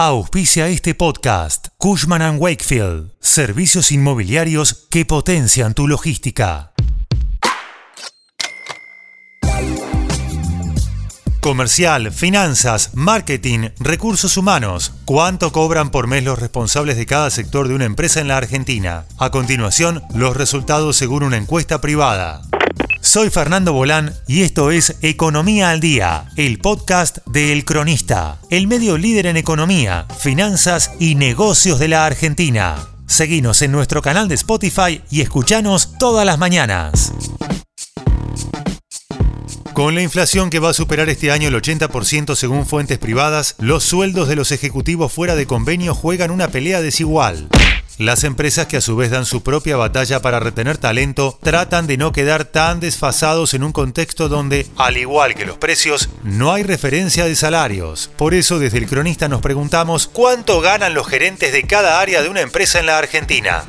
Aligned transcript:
Auspicia 0.00 0.68
este 0.68 0.94
podcast 0.94 1.70
Cushman⁇ 1.76 2.22
Wakefield, 2.38 3.10
servicios 3.18 3.90
inmobiliarios 3.90 4.86
que 4.88 5.04
potencian 5.04 5.74
tu 5.74 5.88
logística. 5.88 6.72
Comercial, 11.40 12.12
finanzas, 12.12 12.94
marketing, 12.94 13.70
recursos 13.80 14.36
humanos. 14.36 14.92
¿Cuánto 15.04 15.50
cobran 15.50 15.90
por 15.90 16.06
mes 16.06 16.22
los 16.22 16.38
responsables 16.38 16.96
de 16.96 17.06
cada 17.06 17.30
sector 17.30 17.66
de 17.66 17.74
una 17.74 17.84
empresa 17.84 18.20
en 18.20 18.28
la 18.28 18.36
Argentina? 18.36 19.04
A 19.18 19.30
continuación, 19.30 20.04
los 20.14 20.36
resultados 20.36 20.94
según 20.94 21.24
una 21.24 21.38
encuesta 21.38 21.80
privada. 21.80 22.42
Soy 23.10 23.30
Fernando 23.30 23.72
Bolán 23.72 24.12
y 24.26 24.42
esto 24.42 24.70
es 24.70 24.96
Economía 25.00 25.70
al 25.70 25.80
Día, 25.80 26.26
el 26.36 26.58
podcast 26.58 27.26
de 27.26 27.54
El 27.54 27.64
Cronista, 27.64 28.38
el 28.50 28.66
medio 28.66 28.98
líder 28.98 29.24
en 29.24 29.38
economía, 29.38 30.06
finanzas 30.20 30.90
y 31.00 31.14
negocios 31.14 31.78
de 31.78 31.88
la 31.88 32.04
Argentina. 32.04 32.76
Seguinos 33.06 33.62
en 33.62 33.72
nuestro 33.72 34.02
canal 34.02 34.28
de 34.28 34.34
Spotify 34.34 35.00
y 35.10 35.22
escuchanos 35.22 35.96
todas 35.98 36.26
las 36.26 36.38
mañanas. 36.38 37.14
Con 39.72 39.94
la 39.94 40.02
inflación 40.02 40.50
que 40.50 40.58
va 40.58 40.68
a 40.68 40.74
superar 40.74 41.08
este 41.08 41.30
año 41.30 41.48
el 41.48 41.54
80% 41.54 42.34
según 42.34 42.66
fuentes 42.66 42.98
privadas, 42.98 43.54
los 43.58 43.84
sueldos 43.84 44.28
de 44.28 44.36
los 44.36 44.52
ejecutivos 44.52 45.10
fuera 45.10 45.34
de 45.34 45.46
convenio 45.46 45.94
juegan 45.94 46.30
una 46.30 46.48
pelea 46.48 46.82
desigual. 46.82 47.48
Las 47.98 48.22
empresas 48.22 48.68
que 48.68 48.76
a 48.76 48.80
su 48.80 48.94
vez 48.94 49.10
dan 49.10 49.26
su 49.26 49.42
propia 49.42 49.76
batalla 49.76 50.22
para 50.22 50.38
retener 50.38 50.78
talento 50.78 51.36
tratan 51.42 51.88
de 51.88 51.96
no 51.96 52.12
quedar 52.12 52.44
tan 52.44 52.78
desfasados 52.78 53.54
en 53.54 53.64
un 53.64 53.72
contexto 53.72 54.28
donde, 54.28 54.68
al 54.76 54.96
igual 54.96 55.34
que 55.34 55.44
los 55.44 55.58
precios, 55.58 56.08
no 56.22 56.52
hay 56.52 56.62
referencia 56.62 57.24
de 57.24 57.34
salarios. 57.34 58.08
Por 58.16 58.34
eso 58.34 58.60
desde 58.60 58.78
el 58.78 58.86
cronista 58.86 59.26
nos 59.26 59.42
preguntamos 59.42 60.06
cuánto 60.06 60.60
ganan 60.60 60.94
los 60.94 61.08
gerentes 61.08 61.52
de 61.52 61.64
cada 61.64 62.00
área 62.00 62.22
de 62.22 62.28
una 62.28 62.40
empresa 62.40 62.78
en 62.78 62.86
la 62.86 62.98
Argentina. 62.98 63.64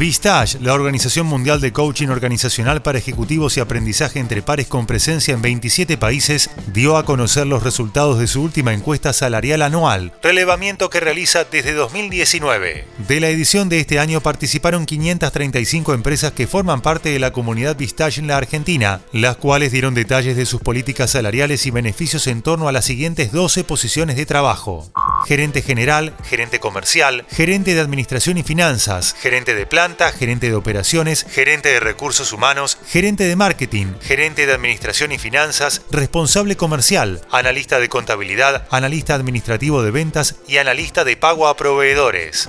Vistage, 0.00 0.58
la 0.62 0.72
Organización 0.72 1.26
Mundial 1.26 1.60
de 1.60 1.72
Coaching 1.74 2.08
Organizacional 2.08 2.80
para 2.80 2.96
Ejecutivos 2.96 3.58
y 3.58 3.60
Aprendizaje 3.60 4.18
entre 4.18 4.40
Pares 4.40 4.66
con 4.66 4.86
presencia 4.86 5.34
en 5.34 5.42
27 5.42 5.98
países, 5.98 6.48
dio 6.72 6.96
a 6.96 7.04
conocer 7.04 7.46
los 7.46 7.64
resultados 7.64 8.18
de 8.18 8.26
su 8.26 8.42
última 8.42 8.72
encuesta 8.72 9.12
salarial 9.12 9.60
anual, 9.60 10.14
relevamiento 10.22 10.88
que 10.88 11.00
realiza 11.00 11.44
desde 11.44 11.74
2019. 11.74 12.86
De 13.06 13.20
la 13.20 13.28
edición 13.28 13.68
de 13.68 13.80
este 13.80 13.98
año 13.98 14.22
participaron 14.22 14.86
535 14.86 15.92
empresas 15.92 16.32
que 16.32 16.46
forman 16.46 16.80
parte 16.80 17.10
de 17.10 17.18
la 17.18 17.32
comunidad 17.32 17.76
Vistage 17.76 18.20
en 18.20 18.28
la 18.28 18.38
Argentina, 18.38 19.02
las 19.12 19.36
cuales 19.36 19.70
dieron 19.70 19.92
detalles 19.92 20.34
de 20.34 20.46
sus 20.46 20.62
políticas 20.62 21.10
salariales 21.10 21.66
y 21.66 21.72
beneficios 21.72 22.26
en 22.26 22.40
torno 22.40 22.68
a 22.68 22.72
las 22.72 22.86
siguientes 22.86 23.32
12 23.32 23.64
posiciones 23.64 24.16
de 24.16 24.24
trabajo. 24.24 24.90
Gerente 25.26 25.62
general, 25.62 26.14
gerente 26.24 26.60
comercial, 26.60 27.26
gerente 27.30 27.74
de 27.74 27.80
administración 27.80 28.38
y 28.38 28.42
finanzas, 28.42 29.14
gerente 29.20 29.54
de 29.54 29.66
plan, 29.66 29.90
gerente 30.18 30.48
de 30.48 30.54
operaciones, 30.54 31.26
gerente 31.28 31.68
de 31.68 31.80
recursos 31.80 32.32
humanos, 32.32 32.78
gerente 32.86 33.24
de 33.24 33.36
marketing, 33.36 33.94
gerente 34.00 34.46
de 34.46 34.52
administración 34.52 35.12
y 35.12 35.18
finanzas, 35.18 35.82
responsable 35.90 36.56
comercial, 36.56 37.20
analista 37.30 37.80
de 37.80 37.88
contabilidad, 37.88 38.66
analista 38.70 39.14
administrativo 39.14 39.82
de 39.82 39.90
ventas 39.90 40.36
y 40.46 40.58
analista 40.58 41.04
de 41.04 41.16
pago 41.16 41.48
a 41.48 41.56
proveedores. 41.56 42.48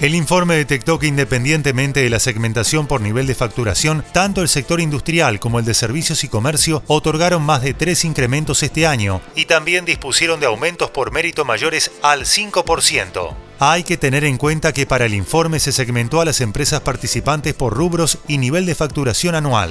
El 0.00 0.14
informe 0.14 0.56
detectó 0.56 0.98
que 0.98 1.06
independientemente 1.06 2.00
de 2.00 2.08
la 2.08 2.20
segmentación 2.20 2.86
por 2.86 3.02
nivel 3.02 3.26
de 3.26 3.34
facturación, 3.34 4.02
tanto 4.12 4.40
el 4.40 4.48
sector 4.48 4.80
industrial 4.80 5.40
como 5.40 5.58
el 5.58 5.66
de 5.66 5.74
servicios 5.74 6.24
y 6.24 6.28
comercio 6.28 6.82
otorgaron 6.86 7.42
más 7.42 7.60
de 7.60 7.74
tres 7.74 8.06
incrementos 8.06 8.62
este 8.62 8.86
año 8.86 9.20
y 9.34 9.44
también 9.44 9.84
dispusieron 9.84 10.40
de 10.40 10.46
aumentos 10.46 10.88
por 10.88 11.12
mérito 11.12 11.44
mayores 11.44 11.90
al 12.00 12.22
5%. 12.22 13.34
Hay 13.58 13.84
que 13.84 13.98
tener 13.98 14.24
en 14.24 14.38
cuenta 14.38 14.72
que 14.72 14.86
para 14.86 15.04
el 15.04 15.12
informe 15.12 15.60
se 15.60 15.70
segmentó 15.70 16.22
a 16.22 16.24
las 16.24 16.40
empresas 16.40 16.80
participantes 16.80 17.52
por 17.52 17.74
rubros 17.74 18.16
y 18.26 18.38
nivel 18.38 18.64
de 18.64 18.74
facturación 18.74 19.34
anual. 19.34 19.70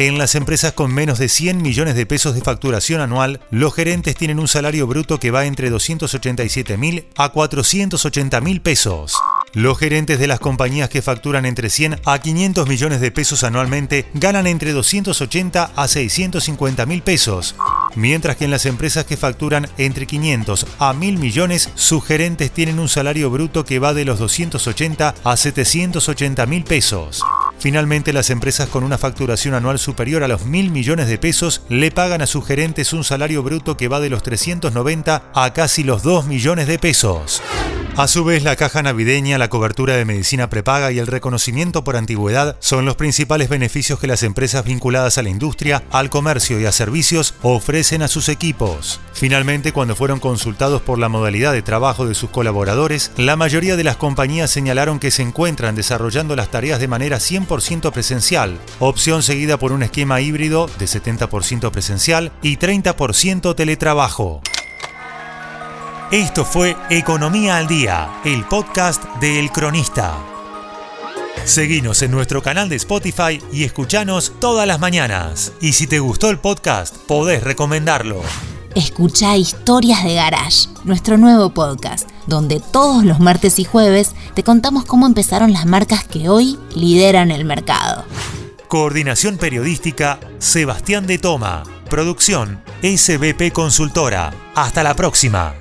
En 0.00 0.16
las 0.16 0.34
empresas 0.34 0.72
con 0.72 0.94
menos 0.94 1.18
de 1.18 1.28
100 1.28 1.60
millones 1.60 1.94
de 1.94 2.06
pesos 2.06 2.34
de 2.34 2.40
facturación 2.40 3.02
anual, 3.02 3.38
los 3.50 3.74
gerentes 3.74 4.16
tienen 4.16 4.40
un 4.40 4.48
salario 4.48 4.86
bruto 4.86 5.20
que 5.20 5.30
va 5.30 5.44
entre 5.44 5.68
287 5.68 6.78
mil 6.78 7.04
a 7.18 7.28
480 7.28 8.40
mil 8.40 8.62
pesos. 8.62 9.20
Los 9.52 9.78
gerentes 9.78 10.18
de 10.18 10.26
las 10.26 10.40
compañías 10.40 10.88
que 10.88 11.02
facturan 11.02 11.44
entre 11.44 11.68
100 11.68 12.00
a 12.06 12.18
500 12.18 12.66
millones 12.66 13.02
de 13.02 13.10
pesos 13.10 13.44
anualmente 13.44 14.06
ganan 14.14 14.46
entre 14.46 14.72
280 14.72 15.72
a 15.76 15.86
650 15.86 16.86
mil 16.86 17.02
pesos, 17.02 17.54
mientras 17.94 18.38
que 18.38 18.46
en 18.46 18.52
las 18.52 18.64
empresas 18.64 19.04
que 19.04 19.18
facturan 19.18 19.68
entre 19.76 20.06
500 20.06 20.66
a 20.78 20.94
1000 20.94 21.18
millones, 21.18 21.68
sus 21.74 22.02
gerentes 22.06 22.50
tienen 22.52 22.78
un 22.78 22.88
salario 22.88 23.28
bruto 23.28 23.66
que 23.66 23.78
va 23.78 23.92
de 23.92 24.06
los 24.06 24.18
280 24.18 25.14
a 25.22 25.36
780 25.36 26.46
mil 26.46 26.64
pesos. 26.64 27.22
Finalmente, 27.60 28.14
las 28.14 28.30
empresas 28.30 28.70
con 28.70 28.84
una 28.84 28.96
facturación 28.96 29.52
anual 29.52 29.78
superior 29.78 30.24
a 30.24 30.28
los 30.28 30.46
mil 30.46 30.70
millones 30.70 31.08
de 31.08 31.18
pesos 31.18 31.60
le 31.68 31.90
pagan 31.90 32.22
a 32.22 32.26
sus 32.26 32.46
gerentes 32.46 32.94
un 32.94 33.04
salario 33.04 33.42
bruto 33.42 33.76
que 33.76 33.86
va 33.86 34.00
de 34.00 34.08
los 34.08 34.22
390 34.22 35.24
a 35.34 35.52
casi 35.52 35.84
los 35.84 36.02
2 36.02 36.26
millones 36.26 36.66
de 36.66 36.78
pesos. 36.78 37.42
A 37.96 38.08
su 38.08 38.24
vez, 38.24 38.44
la 38.44 38.56
caja 38.56 38.82
navideña, 38.82 39.36
la 39.36 39.50
cobertura 39.50 39.94
de 39.94 40.04
medicina 40.04 40.48
prepaga 40.48 40.90
y 40.90 40.98
el 40.98 41.06
reconocimiento 41.06 41.84
por 41.84 41.96
antigüedad 41.96 42.56
son 42.60 42.86
los 42.86 42.96
principales 42.96 43.48
beneficios 43.48 43.98
que 43.98 44.06
las 44.06 44.22
empresas 44.22 44.64
vinculadas 44.64 45.18
a 45.18 45.22
la 45.22 45.28
industria, 45.28 45.82
al 45.90 46.08
comercio 46.08 46.58
y 46.60 46.66
a 46.66 46.72
servicios 46.72 47.34
ofrecen 47.42 48.02
a 48.02 48.08
sus 48.08 48.28
equipos. 48.28 49.00
Finalmente, 49.12 49.72
cuando 49.72 49.96
fueron 49.96 50.20
consultados 50.20 50.80
por 50.80 50.98
la 50.98 51.10
modalidad 51.10 51.52
de 51.52 51.62
trabajo 51.62 52.06
de 52.06 52.14
sus 52.14 52.30
colaboradores, 52.30 53.12
la 53.16 53.36
mayoría 53.36 53.76
de 53.76 53.84
las 53.84 53.96
compañías 53.96 54.50
señalaron 54.50 54.98
que 54.98 55.10
se 55.10 55.22
encuentran 55.22 55.74
desarrollando 55.74 56.36
las 56.36 56.50
tareas 56.50 56.80
de 56.80 56.88
manera 56.88 57.18
100% 57.18 57.92
presencial, 57.92 58.58
opción 58.78 59.22
seguida 59.22 59.58
por 59.58 59.72
un 59.72 59.82
esquema 59.82 60.20
híbrido 60.20 60.70
de 60.78 60.86
70% 60.86 61.70
presencial 61.70 62.32
y 62.40 62.56
30% 62.56 63.54
teletrabajo. 63.54 64.40
Esto 66.10 66.44
fue 66.44 66.76
Economía 66.90 67.56
al 67.58 67.68
Día, 67.68 68.20
el 68.24 68.44
podcast 68.44 69.04
de 69.20 69.38
El 69.38 69.52
Cronista. 69.52 70.18
Seguinos 71.44 72.02
en 72.02 72.10
nuestro 72.10 72.42
canal 72.42 72.68
de 72.68 72.74
Spotify 72.74 73.40
y 73.52 73.62
escuchanos 73.62 74.32
todas 74.40 74.66
las 74.66 74.80
mañanas. 74.80 75.52
Y 75.60 75.72
si 75.72 75.86
te 75.86 76.00
gustó 76.00 76.30
el 76.30 76.40
podcast, 76.40 76.96
podés 76.96 77.44
recomendarlo. 77.44 78.22
Escucha 78.74 79.36
Historias 79.36 80.02
de 80.02 80.14
Garage, 80.14 80.66
nuestro 80.82 81.16
nuevo 81.16 81.50
podcast, 81.50 82.08
donde 82.26 82.58
todos 82.58 83.04
los 83.04 83.20
martes 83.20 83.60
y 83.60 83.64
jueves 83.64 84.16
te 84.34 84.42
contamos 84.42 84.86
cómo 84.86 85.06
empezaron 85.06 85.52
las 85.52 85.66
marcas 85.66 86.02
que 86.02 86.28
hoy 86.28 86.58
lideran 86.74 87.30
el 87.30 87.44
mercado. 87.44 88.04
Coordinación 88.66 89.38
periodística, 89.38 90.18
Sebastián 90.40 91.06
de 91.06 91.18
Toma. 91.18 91.62
Producción, 91.88 92.64
SBP 92.82 93.52
Consultora. 93.52 94.32
Hasta 94.56 94.82
la 94.82 94.94
próxima. 94.94 95.54